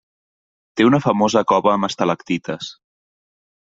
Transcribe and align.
Té 0.79 0.87
una 0.87 1.01
famosa 1.05 1.45
cova 1.53 1.75
amb 1.77 1.91
estalactites. 1.91 2.77